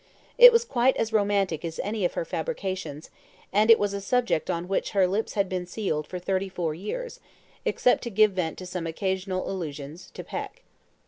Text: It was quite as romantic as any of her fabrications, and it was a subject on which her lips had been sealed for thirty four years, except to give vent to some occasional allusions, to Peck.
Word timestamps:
It 0.39 0.51
was 0.51 0.65
quite 0.65 0.97
as 0.97 1.13
romantic 1.13 1.63
as 1.63 1.79
any 1.83 2.03
of 2.05 2.15
her 2.15 2.25
fabrications, 2.25 3.11
and 3.53 3.69
it 3.69 3.77
was 3.77 3.93
a 3.93 4.01
subject 4.01 4.49
on 4.49 4.67
which 4.67 4.93
her 4.97 5.05
lips 5.05 5.33
had 5.33 5.47
been 5.47 5.67
sealed 5.67 6.07
for 6.07 6.17
thirty 6.17 6.49
four 6.49 6.73
years, 6.73 7.19
except 7.65 8.01
to 8.05 8.09
give 8.09 8.31
vent 8.31 8.57
to 8.57 8.65
some 8.65 8.87
occasional 8.87 9.47
allusions, 9.47 10.09
to 10.15 10.23
Peck. 10.23 10.63